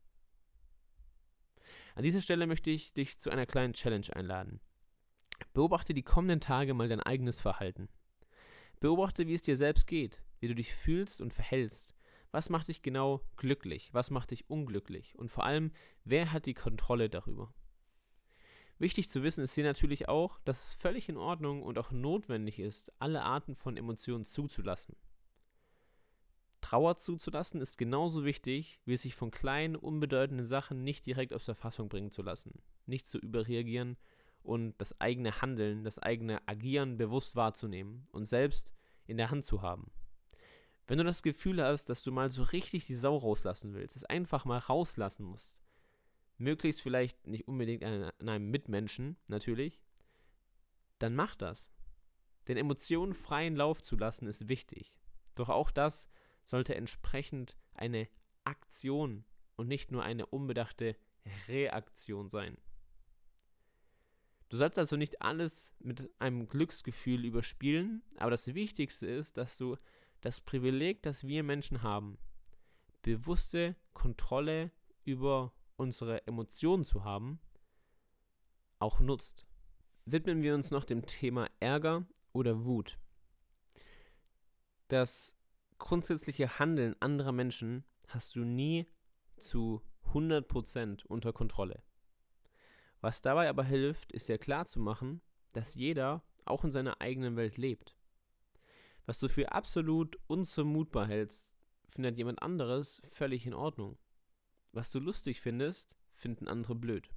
An 1.96 2.04
dieser 2.04 2.22
Stelle 2.22 2.46
möchte 2.46 2.70
ich 2.70 2.94
dich 2.94 3.18
zu 3.20 3.30
einer 3.30 3.46
kleinen 3.46 3.74
Challenge 3.74 4.08
einladen. 4.14 4.60
Beobachte 5.54 5.94
die 5.94 6.04
kommenden 6.04 6.40
Tage 6.40 6.74
mal 6.74 6.90
dein 6.90 7.02
eigenes 7.02 7.40
Verhalten. 7.40 7.90
Beobachte, 8.80 9.28
wie 9.28 9.34
es 9.34 9.42
dir 9.42 9.58
selbst 9.58 9.88
geht, 9.88 10.22
wie 10.40 10.48
du 10.48 10.56
dich 10.56 10.74
fühlst 10.74 11.22
und 11.22 11.34
verhältst 11.34 11.98
was 12.32 12.50
macht 12.50 12.68
dich 12.68 12.82
genau 12.82 13.22
glücklich? 13.38 13.94
Was 13.94 14.12
macht 14.12 14.32
dich 14.32 14.50
unglücklich? 14.50 15.18
Und 15.18 15.30
vor 15.30 15.46
allem, 15.46 15.72
wer 16.04 16.32
hat 16.32 16.46
die 16.46 16.54
Kontrolle 16.54 17.10
darüber? 17.10 17.54
Wichtig 18.80 19.10
zu 19.10 19.24
wissen 19.24 19.44
ist 19.44 19.56
hier 19.56 19.64
natürlich 19.64 20.08
auch, 20.08 20.40
dass 20.46 20.68
es 20.68 20.74
völlig 20.76 21.10
in 21.10 21.18
Ordnung 21.18 21.64
und 21.64 21.80
auch 21.80 21.92
notwendig 21.92 22.60
ist, 22.60 22.92
alle 23.00 23.24
Arten 23.24 23.56
von 23.56 23.76
Emotionen 23.76 24.24
zuzulassen. 24.24 24.96
Trauer 26.62 26.98
zuzulassen 26.98 27.62
ist 27.62 27.78
genauso 27.78 28.26
wichtig, 28.26 28.82
wie 28.86 28.94
es 28.94 29.02
sich 29.02 29.16
von 29.16 29.32
kleinen, 29.32 29.76
unbedeutenden 29.76 30.46
Sachen 30.46 30.84
nicht 30.84 31.06
direkt 31.06 31.34
aus 31.34 31.46
der 31.46 31.56
Fassung 31.56 31.88
bringen 31.90 32.12
zu 32.12 32.22
lassen, 32.22 32.62
nicht 32.86 33.08
zu 33.08 33.18
überreagieren 33.18 33.98
und 34.44 34.76
das 34.78 35.00
eigene 35.02 35.42
Handeln, 35.42 35.84
das 35.84 36.00
eigene 36.00 36.48
Agieren 36.48 36.98
bewusst 36.98 37.36
wahrzunehmen 37.36 38.08
und 38.12 38.26
selbst 38.26 38.74
in 39.06 39.18
der 39.18 39.32
Hand 39.32 39.46
zu 39.46 39.62
haben. 39.62 39.92
Wenn 40.88 41.00
du 41.00 41.04
das 41.04 41.22
Gefühl 41.22 41.62
hast, 41.62 41.90
dass 41.90 42.02
du 42.02 42.12
mal 42.12 42.30
so 42.30 42.44
richtig 42.44 42.86
die 42.86 42.96
Sau 42.96 43.18
rauslassen 43.18 43.74
willst, 43.74 43.98
es 43.98 44.06
einfach 44.06 44.46
mal 44.46 44.60
rauslassen 44.60 45.26
musst, 45.26 45.58
möglichst 46.38 46.82
vielleicht 46.82 47.28
nicht 47.28 47.48
unbedingt 47.48 47.84
an, 47.84 48.12
einem 48.26 48.50
Mitmenschen, 48.50 49.18
natürlich, 49.28 49.82
dann 51.00 51.14
mach 51.14 51.36
das. 51.36 51.72
Denn 52.48 52.58
Emotionen 52.58 53.14
freien 53.14 53.56
Lauf 53.56 53.82
zu 53.82 53.98
lassen 53.98 54.28
ist 54.28 54.48
wichtig. 54.48 54.96
Doch 55.36 55.50
auch 55.50 55.72
das 55.72 56.10
sollte 56.46 56.76
entsprechend 56.76 57.58
eine 57.74 58.08
Aktion 58.46 59.26
und 59.58 59.68
nicht 59.68 59.92
nur 59.92 60.04
eine 60.04 60.26
unbedachte 60.26 60.96
Reaktion 61.50 62.30
sein. 62.30 62.58
Du 64.50 64.58
sollst 64.58 64.80
also 64.80 64.96
nicht 64.96 65.22
alles 65.22 65.74
mit 65.80 66.10
einem 66.20 66.48
Glücksgefühl 66.48 67.26
überspielen, 67.26 68.02
aber 68.18 68.32
das 68.32 68.54
Wichtigste 68.54 69.08
ist, 69.08 69.38
dass 69.38 69.58
du 69.58 69.78
das 70.22 70.40
Privileg, 70.42 71.02
das 71.04 71.28
wir 71.28 71.44
Menschen 71.44 71.84
haben, 71.84 72.18
bewusste 73.02 73.76
Kontrolle 73.94 74.72
über 75.04 75.54
unsere 75.76 76.26
Emotionen 76.28 76.86
zu 76.86 77.04
haben, 77.04 77.40
auch 78.80 79.00
nutzt. 79.00 79.46
Widmen 80.06 80.42
wir 80.42 80.56
uns 80.56 80.72
noch 80.72 80.86
dem 80.86 81.06
Thema 81.06 81.50
Ärger 81.60 82.06
oder 82.32 82.64
Wut. 82.64 82.98
Das 84.88 85.36
grundsätzliche 85.78 86.60
Handeln 86.60 86.96
anderer 87.02 87.34
Menschen 87.34 87.84
hast 88.08 88.36
du 88.36 88.46
nie 88.46 88.88
zu 89.38 89.82
100% 90.14 91.06
unter 91.06 91.34
Kontrolle. 91.34 91.84
Was 93.02 93.22
dabei 93.22 93.50
aber 93.50 93.64
hilft, 93.64 94.12
ist 94.12 94.30
dir 94.30 94.38
klarzumachen, 94.38 95.22
dass 95.54 95.76
jeder 95.76 96.24
auch 96.46 96.64
in 96.64 96.72
seiner 96.72 97.02
eigenen 97.02 97.36
Welt 97.36 97.58
lebt. 97.58 97.96
Was 99.06 99.20
du 99.20 99.30
für 99.30 99.52
absolut 99.52 100.18
unzumutbar 100.28 101.08
hältst, 101.08 101.56
findet 101.86 102.18
jemand 102.18 102.42
anderes 102.42 103.02
völlig 103.06 103.46
in 103.46 103.54
Ordnung. 103.54 103.98
Was 104.72 104.92
du 104.92 105.00
lustig 105.00 105.42
findest, 105.42 105.98
finden 106.12 106.48
andere 106.48 106.76
blöd. 106.76 107.10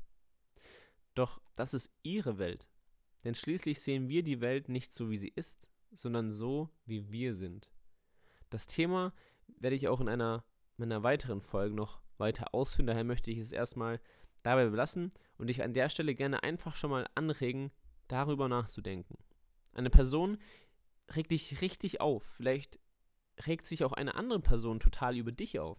Doch 1.14 1.40
das 1.56 1.74
ist 1.74 1.90
ihre 2.02 2.38
Welt. 2.38 2.66
Denn 3.24 3.34
schließlich 3.34 3.80
sehen 3.80 4.08
wir 4.08 4.22
die 4.22 4.40
Welt 4.40 4.68
nicht 4.68 4.92
so, 4.92 5.10
wie 5.10 5.18
sie 5.18 5.32
ist, 5.34 5.68
sondern 5.94 6.30
so, 6.30 6.70
wie 6.86 7.10
wir 7.10 7.34
sind. 7.34 7.70
Das 8.48 8.66
Thema 8.66 9.12
werde 9.58 9.76
ich 9.76 9.88
auch 9.88 10.00
in 10.00 10.08
einer 10.08 10.44
meiner 10.76 11.02
weiteren 11.02 11.42
Folgen 11.42 11.74
noch 11.74 12.00
weiter 12.16 12.54
ausführen, 12.54 12.86
daher 12.86 13.04
möchte 13.04 13.30
ich 13.30 13.38
es 13.38 13.52
erstmal 13.52 14.00
dabei 14.42 14.68
belassen 14.68 15.12
und 15.40 15.46
dich 15.46 15.62
an 15.62 15.72
der 15.72 15.88
Stelle 15.88 16.14
gerne 16.14 16.42
einfach 16.42 16.76
schon 16.76 16.90
mal 16.90 17.08
anregen, 17.14 17.72
darüber 18.08 18.46
nachzudenken. 18.46 19.16
Eine 19.72 19.88
Person 19.88 20.36
regt 21.16 21.30
dich 21.30 21.62
richtig 21.62 22.02
auf, 22.02 22.22
vielleicht 22.22 22.78
regt 23.46 23.64
sich 23.64 23.82
auch 23.84 23.94
eine 23.94 24.16
andere 24.16 24.40
Person 24.40 24.80
total 24.80 25.16
über 25.16 25.32
dich 25.32 25.58
auf. 25.58 25.78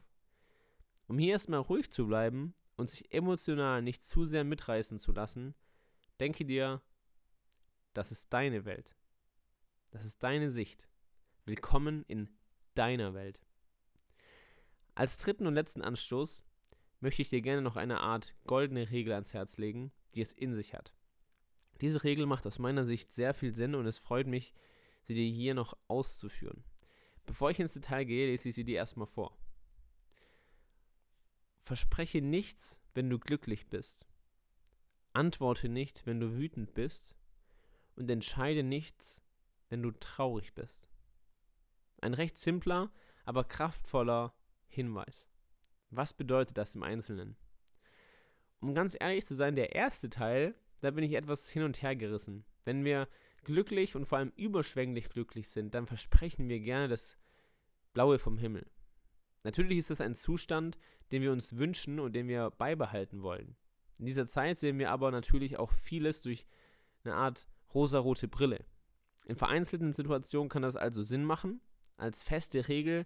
Um 1.08 1.20
hier 1.20 1.34
erstmal 1.34 1.60
ruhig 1.60 1.92
zu 1.92 2.08
bleiben 2.08 2.56
und 2.76 2.90
sich 2.90 3.14
emotional 3.14 3.84
nicht 3.84 4.04
zu 4.04 4.26
sehr 4.26 4.44
mitreißen 4.44 4.98
zu 4.98 5.12
lassen, 5.12 5.54
denke 6.20 6.44
dir, 6.44 6.82
das 7.94 8.12
ist 8.12 8.34
deine 8.34 8.66
Welt. 8.66 8.96
Das 9.92 10.06
ist 10.06 10.24
deine 10.24 10.50
Sicht. 10.50 10.88
Willkommen 11.46 12.04
in 12.08 12.30
deiner 12.74 13.14
Welt. 13.14 13.40
Als 14.96 15.18
dritten 15.18 15.46
und 15.46 15.54
letzten 15.54 15.84
Anstoß 15.84 16.44
möchte 17.02 17.22
ich 17.22 17.30
dir 17.30 17.42
gerne 17.42 17.62
noch 17.62 17.76
eine 17.76 18.00
Art 18.00 18.36
goldene 18.46 18.90
Regel 18.90 19.14
ans 19.14 19.34
Herz 19.34 19.58
legen, 19.58 19.92
die 20.16 20.22
es 20.22 20.32
in 20.32 20.56
sich 20.56 20.74
hat. 20.74 20.94
Diese 21.82 22.04
Regel 22.04 22.28
macht 22.28 22.46
aus 22.46 22.60
meiner 22.60 22.86
Sicht 22.86 23.12
sehr 23.12 23.34
viel 23.34 23.56
Sinn 23.56 23.76
und 23.76 23.88
es 23.88 23.98
freut 23.98 24.28
mich, 24.28 24.54
sie 25.02 25.16
dir 25.16 25.28
hier 25.28 25.56
noch 25.56 25.76
auszuführen. 25.88 26.64
Bevor 27.26 27.50
ich 27.50 27.60
ins 27.60 27.74
Detail 27.74 28.06
gehe, 28.06 28.28
lese 28.28 28.50
ich 28.50 28.56
sie 28.56 28.64
dir 28.64 28.78
erstmal 28.78 29.08
vor. 29.08 29.36
Verspreche 31.62 32.22
nichts, 32.22 32.80
wenn 32.94 33.10
du 33.10 33.20
glücklich 33.20 33.68
bist. 33.68 34.08
Antworte 35.14 35.70
nicht, 35.70 36.06
wenn 36.06 36.20
du 36.20 36.36
wütend 36.36 36.74
bist. 36.74 37.16
Und 37.96 38.10
entscheide 38.10 38.64
nichts, 38.64 39.22
wenn 39.70 39.82
du 39.82 39.92
traurig 39.92 40.54
bist. 40.54 40.90
Ein 42.00 42.14
recht 42.14 42.38
simpler, 42.38 42.92
aber 43.26 43.44
kraftvoller 43.44 44.34
Hinweis. 44.68 45.31
Was 45.92 46.14
bedeutet 46.14 46.58
das 46.58 46.76
im 46.76 46.84
Einzelnen? 46.84 47.36
Um 48.62 48.74
ganz 48.74 48.96
ehrlich 49.00 49.26
zu 49.26 49.36
sein, 49.36 49.56
der 49.56 49.76
erste 49.76 50.10
Teil, 50.10 50.56
da 50.82 50.92
bin 50.92 51.04
ich 51.04 51.14
etwas 51.14 51.50
hin 51.50 51.64
und 51.64 51.82
her 51.82 51.96
gerissen. 51.96 52.46
Wenn 52.64 52.86
wir 52.86 53.08
glücklich 53.44 53.96
und 53.96 54.06
vor 54.06 54.20
allem 54.20 54.32
überschwänglich 54.36 55.10
glücklich 55.10 55.50
sind, 55.50 55.74
dann 55.76 55.88
versprechen 55.88 56.48
wir 56.48 56.60
gerne 56.60 56.88
das 56.88 57.18
Blaue 57.94 58.20
vom 58.20 58.38
Himmel. 58.38 58.66
Natürlich 59.44 59.80
ist 59.80 59.90
das 59.90 60.02
ein 60.02 60.16
Zustand, 60.16 60.78
den 61.12 61.22
wir 61.22 61.32
uns 61.32 61.58
wünschen 61.58 62.00
und 62.00 62.14
den 62.14 62.28
wir 62.28 62.52
beibehalten 62.52 63.22
wollen. 63.22 63.58
In 63.98 64.06
dieser 64.06 64.28
Zeit 64.28 64.58
sehen 64.58 64.80
wir 64.80 64.92
aber 64.92 65.12
natürlich 65.12 65.60
auch 65.60 65.72
vieles 65.72 66.22
durch 66.22 66.46
eine 67.04 67.16
Art 67.16 67.48
rosarote 67.74 68.28
Brille. 68.28 68.64
In 69.26 69.36
vereinzelten 69.36 69.94
Situationen 69.94 70.50
kann 70.50 70.62
das 70.62 70.76
also 70.76 71.04
Sinn 71.04 71.26
machen. 71.26 71.62
Als 71.98 72.24
feste 72.24 72.68
Regel 72.68 73.06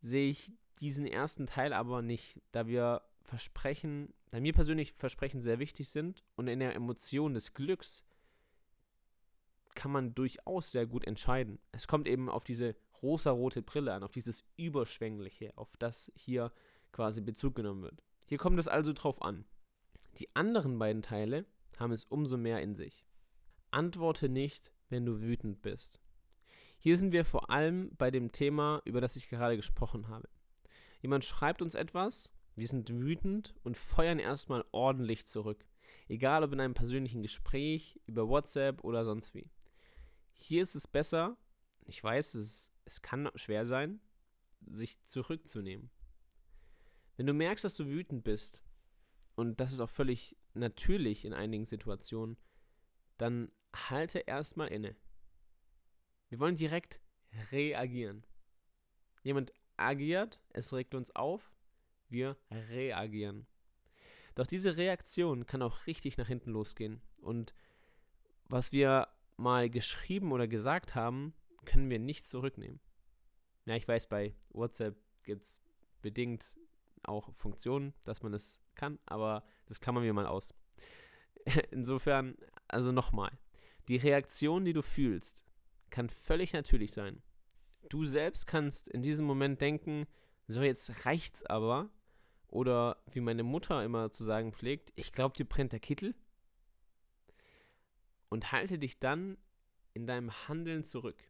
sehe 0.00 0.30
ich 0.30 0.52
diesen 0.80 1.06
ersten 1.06 1.46
Teil 1.46 1.72
aber 1.72 2.02
nicht, 2.02 2.40
da 2.52 2.66
wir 2.66 3.02
Versprechen, 3.22 4.12
da 4.30 4.40
mir 4.40 4.52
persönlich 4.52 4.94
Versprechen 4.94 5.40
sehr 5.40 5.58
wichtig 5.58 5.90
sind 5.90 6.24
und 6.36 6.48
in 6.48 6.60
der 6.60 6.74
Emotion 6.74 7.34
des 7.34 7.54
Glücks 7.54 8.04
kann 9.74 9.92
man 9.92 10.14
durchaus 10.14 10.72
sehr 10.72 10.86
gut 10.86 11.06
entscheiden. 11.06 11.58
Es 11.72 11.86
kommt 11.86 12.08
eben 12.08 12.28
auf 12.28 12.44
diese 12.44 12.74
rosarote 13.02 13.62
Brille 13.62 13.92
an, 13.92 14.02
auf 14.02 14.12
dieses 14.12 14.44
Überschwängliche, 14.56 15.56
auf 15.56 15.76
das 15.76 16.10
hier 16.16 16.52
quasi 16.92 17.20
Bezug 17.20 17.54
genommen 17.54 17.82
wird. 17.82 18.02
Hier 18.26 18.38
kommt 18.38 18.58
es 18.58 18.68
also 18.68 18.92
drauf 18.92 19.22
an. 19.22 19.44
Die 20.18 20.34
anderen 20.34 20.78
beiden 20.78 21.02
Teile 21.02 21.46
haben 21.78 21.92
es 21.92 22.04
umso 22.04 22.36
mehr 22.36 22.60
in 22.60 22.74
sich. 22.74 23.06
Antworte 23.70 24.28
nicht, 24.28 24.72
wenn 24.88 25.06
du 25.06 25.20
wütend 25.20 25.62
bist. 25.62 26.00
Hier 26.78 26.98
sind 26.98 27.12
wir 27.12 27.24
vor 27.24 27.50
allem 27.50 27.90
bei 27.96 28.10
dem 28.10 28.32
Thema, 28.32 28.82
über 28.84 29.00
das 29.00 29.16
ich 29.16 29.28
gerade 29.28 29.56
gesprochen 29.56 30.08
habe. 30.08 30.28
Jemand 31.00 31.24
schreibt 31.24 31.62
uns 31.62 31.74
etwas, 31.74 32.32
wir 32.56 32.66
sind 32.66 32.90
wütend 32.90 33.54
und 33.62 33.76
feuern 33.76 34.18
erstmal 34.18 34.64
ordentlich 34.72 35.26
zurück. 35.26 35.64
Egal 36.08 36.44
ob 36.44 36.52
in 36.52 36.60
einem 36.60 36.74
persönlichen 36.74 37.22
Gespräch, 37.22 38.00
über 38.06 38.28
WhatsApp 38.28 38.84
oder 38.84 39.04
sonst 39.04 39.34
wie. 39.34 39.48
Hier 40.32 40.62
ist 40.62 40.74
es 40.74 40.86
besser, 40.86 41.36
ich 41.86 42.02
weiß, 42.02 42.34
es, 42.34 42.72
es 42.84 43.02
kann 43.02 43.30
schwer 43.34 43.66
sein, 43.66 44.00
sich 44.66 45.02
zurückzunehmen. 45.04 45.90
Wenn 47.16 47.26
du 47.26 47.32
merkst, 47.32 47.64
dass 47.64 47.76
du 47.76 47.86
wütend 47.86 48.24
bist, 48.24 48.62
und 49.36 49.60
das 49.60 49.72
ist 49.72 49.80
auch 49.80 49.88
völlig 49.88 50.36
natürlich 50.54 51.24
in 51.24 51.32
einigen 51.32 51.64
Situationen, 51.64 52.36
dann 53.18 53.50
halte 53.74 54.18
erstmal 54.20 54.68
inne. 54.68 54.96
Wir 56.28 56.38
wollen 56.40 56.56
direkt 56.56 57.00
reagieren. 57.52 58.24
Jemand 59.22 59.52
agiert, 59.80 60.40
es 60.50 60.72
regt 60.72 60.94
uns 60.94 61.14
auf, 61.14 61.52
wir 62.08 62.36
reagieren. 62.50 63.46
Doch 64.34 64.46
diese 64.46 64.76
Reaktion 64.76 65.46
kann 65.46 65.62
auch 65.62 65.86
richtig 65.86 66.16
nach 66.16 66.28
hinten 66.28 66.50
losgehen. 66.50 67.00
Und 67.18 67.54
was 68.44 68.72
wir 68.72 69.08
mal 69.36 69.70
geschrieben 69.70 70.32
oder 70.32 70.48
gesagt 70.48 70.94
haben, 70.94 71.34
können 71.64 71.90
wir 71.90 71.98
nicht 71.98 72.26
zurücknehmen. 72.26 72.80
Ja, 73.66 73.76
ich 73.76 73.86
weiß, 73.86 74.08
bei 74.08 74.34
WhatsApp 74.50 74.96
gibt 75.24 75.42
es 75.42 75.62
bedingt 76.02 76.58
auch 77.02 77.34
Funktionen, 77.34 77.94
dass 78.04 78.22
man 78.22 78.34
es 78.34 78.60
kann, 78.74 78.98
aber 79.06 79.44
das 79.66 79.80
klammern 79.80 80.04
wir 80.04 80.12
mal 80.12 80.26
aus. 80.26 80.54
Insofern, 81.70 82.36
also 82.68 82.92
nochmal, 82.92 83.38
die 83.88 83.96
Reaktion, 83.96 84.64
die 84.64 84.72
du 84.72 84.82
fühlst, 84.82 85.44
kann 85.90 86.08
völlig 86.08 86.52
natürlich 86.52 86.92
sein. 86.92 87.22
Du 87.90 88.06
selbst 88.06 88.46
kannst 88.46 88.86
in 88.88 89.02
diesem 89.02 89.26
Moment 89.26 89.60
denken, 89.60 90.06
so 90.46 90.62
jetzt 90.62 91.04
reicht's 91.04 91.44
aber. 91.44 91.90
Oder 92.46 93.02
wie 93.12 93.20
meine 93.20 93.42
Mutter 93.42 93.84
immer 93.84 94.10
zu 94.10 94.24
sagen 94.24 94.52
pflegt, 94.52 94.92
ich 94.96 95.12
glaube, 95.12 95.36
dir 95.36 95.44
brennt 95.44 95.72
der 95.72 95.80
Kittel. 95.80 96.14
Und 98.28 98.52
halte 98.52 98.78
dich 98.78 99.00
dann 99.00 99.36
in 99.92 100.06
deinem 100.06 100.30
Handeln 100.48 100.84
zurück. 100.84 101.22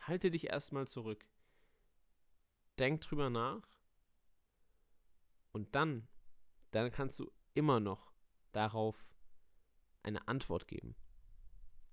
Halte 0.00 0.30
dich 0.30 0.48
erstmal 0.48 0.86
zurück. 0.86 1.26
Denk 2.78 3.00
drüber 3.00 3.30
nach. 3.30 3.66
Und 5.52 5.74
dann, 5.74 6.06
dann 6.70 6.90
kannst 6.90 7.18
du 7.18 7.30
immer 7.54 7.80
noch 7.80 8.12
darauf 8.52 9.14
eine 10.02 10.28
Antwort 10.28 10.68
geben. 10.68 10.96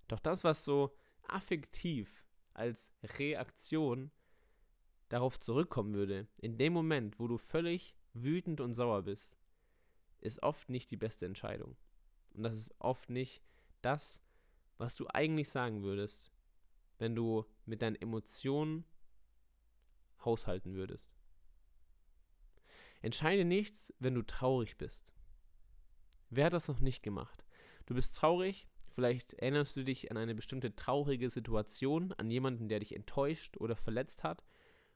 Doch 0.10 0.20
das, 0.20 0.44
was 0.44 0.66
so 0.66 0.98
affektiv 1.24 2.27
als 2.58 2.92
Reaktion 3.18 4.12
darauf 5.10 5.40
zurückkommen 5.40 5.94
würde, 5.94 6.28
in 6.38 6.58
dem 6.58 6.74
Moment, 6.74 7.20
wo 7.20 7.28
du 7.28 7.38
völlig 7.38 7.96
wütend 8.14 8.60
und 8.60 8.74
sauer 8.74 9.04
bist, 9.04 9.38
ist 10.20 10.44
oft 10.44 10.70
nicht 10.70 10.92
die 10.92 10.98
beste 10.98 11.26
Entscheidung. 11.26 11.78
Und 12.34 12.44
das 12.44 12.56
ist 12.56 12.76
oft 12.80 13.10
nicht 13.10 13.42
das, 13.82 14.22
was 14.78 14.96
du 14.96 15.08
eigentlich 15.08 15.50
sagen 15.50 15.84
würdest, 15.84 16.32
wenn 16.98 17.16
du 17.16 17.46
mit 17.66 17.82
deinen 17.82 17.96
Emotionen 17.96 18.86
haushalten 20.26 20.74
würdest. 20.74 21.16
Entscheide 23.02 23.46
nichts, 23.46 23.94
wenn 24.00 24.16
du 24.16 24.24
traurig 24.24 24.78
bist. 24.78 25.14
Wer 26.30 26.46
hat 26.46 26.54
das 26.54 26.68
noch 26.68 26.80
nicht 26.80 27.04
gemacht? 27.04 27.46
Du 27.86 27.94
bist 27.94 28.16
traurig, 28.16 28.68
vielleicht 28.98 29.34
erinnerst 29.34 29.78
du 29.78 29.84
dich 29.84 30.10
an 30.10 30.18
eine 30.18 30.34
bestimmte 30.34 30.76
traurige 30.76 31.30
Situation, 31.30 32.14
an 32.14 32.32
jemanden, 32.32 32.68
der 32.68 32.80
dich 32.80 32.96
enttäuscht 32.96 33.56
oder 33.58 33.76
verletzt 33.76 34.24
hat 34.24 34.44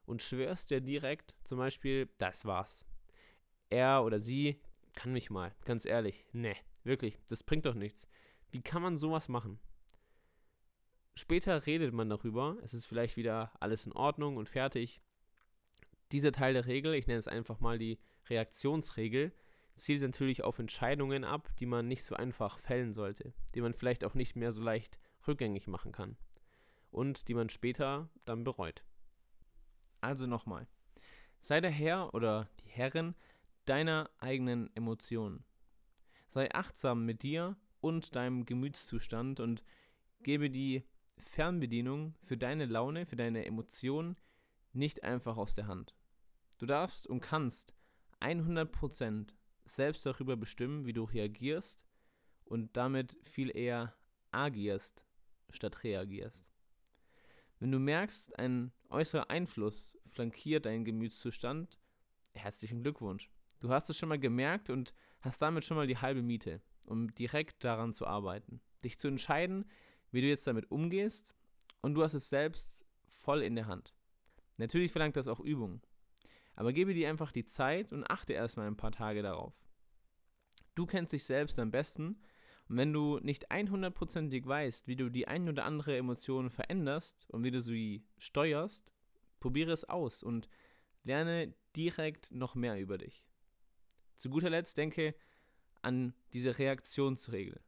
und 0.08 0.24
schwörst 0.24 0.72
dir 0.72 0.82
direkt 0.82 1.36
zum 1.44 1.60
Beispiel, 1.60 2.10
das 2.18 2.44
war's. 2.44 2.84
Er 3.70 4.04
oder 4.04 4.20
sie 4.20 4.60
kann 4.96 5.14
mich 5.14 5.30
mal, 5.30 5.54
ganz 5.66 5.86
ehrlich. 5.86 6.26
Ne, 6.32 6.56
wirklich, 6.84 7.20
das 7.28 7.44
bringt 7.44 7.68
doch 7.68 7.76
nichts. 7.76 8.08
Wie 8.50 8.64
kann 8.64 8.82
man 8.82 8.98
sowas 8.98 9.30
machen? 9.30 9.60
Später 11.14 11.68
redet 11.68 11.94
man 11.94 12.10
darüber, 12.10 12.58
es 12.64 12.74
ist 12.74 12.88
vielleicht 12.88 13.18
wieder 13.18 13.52
alles 13.60 13.86
in 13.86 13.94
Ordnung 13.94 14.38
und 14.38 14.50
fertig. 14.50 15.00
Dieser 16.12 16.32
Teil 16.32 16.56
der 16.56 16.66
Regel, 16.66 16.96
ich 16.96 17.06
nenne 17.06 17.20
es 17.20 17.28
einfach 17.28 17.60
mal 17.60 17.78
die 17.78 18.00
Reaktionsregel, 18.32 19.32
zielt 19.82 20.04
natürlich 20.04 20.44
auf 20.44 20.60
Entscheidungen 20.60 21.24
ab, 21.24 21.50
die 21.60 21.66
man 21.66 21.88
nicht 21.88 22.04
so 22.04 22.16
einfach 22.16 22.60
fällen 22.60 22.94
sollte, 22.94 23.34
die 23.56 23.62
man 23.62 23.74
vielleicht 23.74 24.06
auch 24.06 24.14
nicht 24.14 24.36
mehr 24.36 24.52
so 24.52 24.62
leicht 24.62 25.00
rückgängig 25.28 25.68
machen 25.68 25.92
kann 25.92 26.18
und 26.92 27.28
die 27.28 27.34
man 27.34 27.50
später 27.50 28.08
dann 28.24 28.44
bereut. 28.44 28.84
Also 30.00 30.28
nochmal, 30.28 30.68
sei 31.40 31.62
der 31.62 31.72
Herr 31.72 32.14
oder 32.14 32.48
die 32.64 32.70
Herrin 32.70 33.16
deiner 33.66 34.10
eigenen 34.20 34.70
Emotionen. 34.76 35.44
Sei 36.28 36.54
achtsam 36.54 37.06
mit 37.06 37.24
dir 37.24 37.58
und 37.80 38.16
deinem 38.16 38.46
Gemütszustand 38.46 39.40
und 39.40 39.64
gebe 40.22 40.52
die 40.52 40.84
Fernbedienung 41.18 42.14
für 42.22 42.38
deine 42.38 42.66
Laune, 42.66 43.08
für 43.08 43.16
deine 43.16 43.46
Emotionen 43.46 44.16
nicht 44.74 45.04
einfach 45.04 45.38
aus 45.38 45.56
der 45.56 45.68
Hand. 45.68 45.96
Du 46.60 46.68
darfst 46.68 47.08
und 47.08 47.22
kannst 47.22 47.74
100% 48.20 49.34
selbst 49.66 50.06
darüber 50.06 50.36
bestimmen, 50.36 50.86
wie 50.86 50.94
du 50.94 51.04
reagierst 51.04 51.86
und 52.46 52.76
damit 52.76 53.18
viel 53.24 53.56
eher 53.56 53.96
agierst 54.32 55.06
statt 55.50 55.84
reagierst. 55.84 56.46
Wenn 57.60 57.72
du 57.72 57.80
merkst, 57.80 58.38
ein 58.40 58.72
äußerer 58.90 59.30
Einfluss 59.30 59.98
flankiert 60.06 60.66
deinen 60.66 60.84
Gemütszustand, 60.84 61.78
herzlichen 62.34 62.82
Glückwunsch. 62.82 63.30
Du 63.60 63.70
hast 63.70 63.90
es 63.90 63.98
schon 63.98 64.10
mal 64.10 64.20
gemerkt 64.20 64.70
und 64.70 64.94
hast 65.22 65.42
damit 65.42 65.64
schon 65.64 65.78
mal 65.78 65.88
die 65.88 65.98
halbe 65.98 66.24
Miete, 66.24 66.62
um 66.86 67.14
direkt 67.14 67.64
daran 67.64 67.94
zu 67.94 68.08
arbeiten. 68.08 68.62
Dich 68.84 68.98
zu 68.98 69.08
entscheiden, 69.08 69.70
wie 70.12 70.22
du 70.22 70.28
jetzt 70.28 70.48
damit 70.48 70.72
umgehst 70.72 71.36
und 71.82 71.94
du 71.94 72.04
hast 72.04 72.16
es 72.16 72.30
selbst 72.30 72.86
voll 73.08 73.44
in 73.44 73.56
der 73.56 73.68
Hand. 73.68 73.94
Natürlich 74.58 74.92
verlangt 74.92 75.16
das 75.16 75.28
auch 75.28 75.40
Übung. 75.40 75.82
Aber 76.62 76.74
gebe 76.74 76.94
dir 76.94 77.10
einfach 77.10 77.32
die 77.32 77.44
Zeit 77.44 77.92
und 77.92 78.04
achte 78.04 78.34
erstmal 78.34 78.68
ein 78.68 78.78
paar 78.78 78.92
Tage 78.92 79.24
darauf. 79.24 79.56
Du 80.76 80.86
kennst 80.86 81.12
dich 81.12 81.24
selbst 81.24 81.58
am 81.58 81.72
besten 81.72 82.22
und 82.70 82.78
wenn 82.78 82.94
du 82.94 83.18
nicht 83.18 83.50
100%ig 83.50 84.46
weißt, 84.46 84.88
wie 84.88 84.96
du 84.96 85.10
die 85.10 85.28
ein 85.28 85.50
oder 85.50 85.66
andere 85.66 85.98
Emotion 85.98 86.52
veränderst 86.52 87.28
und 87.32 87.44
wie 87.44 87.50
du 87.50 87.64
sie 87.64 88.06
steuerst, 88.20 88.92
probiere 89.40 89.72
es 89.72 89.90
aus 89.90 90.22
und 90.22 90.50
lerne 91.04 91.52
direkt 91.76 92.32
noch 92.32 92.54
mehr 92.54 92.80
über 92.80 93.00
dich. 93.00 93.26
Zu 94.16 94.30
guter 94.30 94.52
Letzt 94.52 94.78
denke 94.78 95.16
an 95.82 96.14
diese 96.32 96.60
Reaktionsregel. 96.60 97.60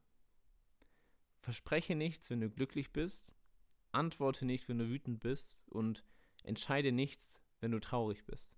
Verspreche 1.40 1.96
nichts, 1.96 2.30
wenn 2.30 2.42
du 2.42 2.52
glücklich 2.52 2.92
bist, 2.92 3.34
antworte 3.92 4.46
nicht, 4.46 4.70
wenn 4.70 4.78
du 4.78 4.88
wütend 4.88 5.20
bist 5.20 5.64
und 5.70 6.04
entscheide 6.44 6.92
nichts, 6.92 7.42
wenn 7.60 7.72
du 7.72 7.80
traurig 7.80 8.24
bist. 8.26 8.56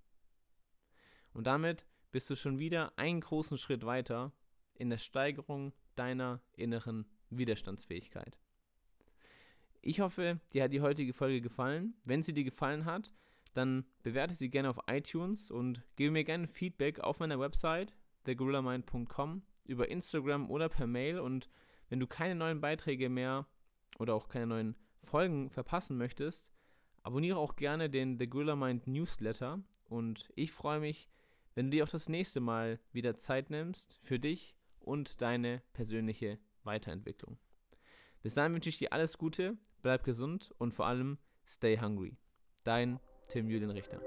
Und 1.36 1.48
damit 1.48 1.86
bist 2.12 2.30
du 2.30 2.36
schon 2.36 2.60
wieder 2.60 2.98
einen 2.98 3.20
großen 3.20 3.58
Schritt 3.58 3.86
weiter 3.86 4.32
in 4.74 4.90
der 4.90 4.98
Steigerung 4.98 5.74
deiner 5.96 6.42
inneren 6.56 7.06
Widerstandsfähigkeit. 7.30 8.38
Ich 9.82 10.00
hoffe, 10.00 10.40
dir 10.54 10.64
hat 10.64 10.74
die 10.74 10.82
heutige 10.82 11.14
Folge 11.14 11.42
gefallen. 11.42 11.94
Wenn 12.06 12.24
sie 12.24 12.34
dir 12.34 12.46
gefallen 12.46 12.86
hat, 12.86 13.14
dann 13.54 13.86
bewerte 14.02 14.34
sie 14.34 14.50
gerne 14.50 14.70
auf 14.70 14.80
iTunes 14.88 15.52
und 15.52 15.84
gebe 15.98 16.12
mir 16.12 16.24
gerne 16.24 16.48
Feedback 16.48 17.02
auf 17.02 17.20
meiner 17.20 17.40
Website 17.40 17.94
thegorillamind.com 18.24 19.44
über 19.66 19.90
Instagram 19.90 20.50
oder 20.50 20.70
per 20.70 20.88
Mail 20.88 21.20
und 21.20 21.50
wenn 21.90 22.00
du 22.00 22.08
keine 22.08 22.36
neuen 22.36 22.62
Beiträge 22.62 23.10
mehr 23.10 23.46
oder 24.00 24.16
auch 24.16 24.30
keine 24.30 24.48
neuen 24.48 24.76
Folgen 25.04 25.50
verpassen 25.50 25.98
möchtest, 25.98 26.50
abonniere 27.04 27.38
auch 27.38 27.56
gerne 27.58 27.90
den 27.90 28.18
The 28.18 28.28
Gorilla 28.28 28.56
Mind 28.56 28.88
Newsletter 28.88 29.62
und 29.90 30.32
ich 30.36 30.52
freue 30.52 30.80
mich, 30.80 31.10
wenn 31.56 31.68
du 31.68 31.78
dir 31.78 31.84
auch 31.86 31.90
das 31.90 32.10
nächste 32.10 32.42
Mal 32.42 32.80
wieder 32.92 33.16
Zeit 33.16 33.50
nimmst 33.50 34.00
für 34.04 34.20
dich 34.20 34.56
und 34.80 35.22
deine 35.22 35.62
persönliche 35.74 36.38
Weiterentwicklung. 36.64 37.38
Bis 38.22 38.36
dahin 38.36 38.54
wünsche 38.54 38.70
ich 38.70 38.78
dir 38.78 38.94
alles 38.94 39.18
Gute, 39.18 39.58
bleib 39.82 40.04
gesund 40.04 40.54
und 40.58 40.74
vor 40.74 40.86
allem 40.86 41.18
stay 41.48 41.80
hungry. 41.80 42.18
Dein 42.64 43.00
Tim 43.30 43.50
Julian 43.50 43.72
Richter. 43.72 44.02